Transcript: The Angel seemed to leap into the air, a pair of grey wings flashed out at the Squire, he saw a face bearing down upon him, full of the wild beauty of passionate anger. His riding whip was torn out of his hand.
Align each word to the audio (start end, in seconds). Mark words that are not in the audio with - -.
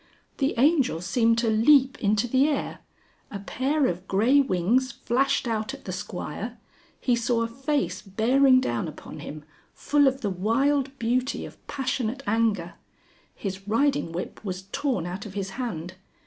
The 0.39 0.55
Angel 0.57 0.99
seemed 0.99 1.37
to 1.37 1.47
leap 1.51 1.99
into 1.99 2.27
the 2.27 2.47
air, 2.47 2.79
a 3.29 3.37
pair 3.37 3.85
of 3.85 4.07
grey 4.07 4.39
wings 4.39 4.91
flashed 4.91 5.47
out 5.47 5.75
at 5.75 5.85
the 5.85 5.91
Squire, 5.91 6.57
he 6.99 7.15
saw 7.15 7.43
a 7.43 7.47
face 7.47 8.01
bearing 8.01 8.59
down 8.59 8.87
upon 8.87 9.19
him, 9.19 9.43
full 9.75 10.07
of 10.07 10.21
the 10.21 10.31
wild 10.31 10.97
beauty 10.97 11.45
of 11.45 11.63
passionate 11.67 12.23
anger. 12.25 12.73
His 13.35 13.67
riding 13.67 14.11
whip 14.11 14.43
was 14.43 14.63
torn 14.71 15.05
out 15.05 15.27
of 15.27 15.35
his 15.35 15.51
hand. 15.51 15.93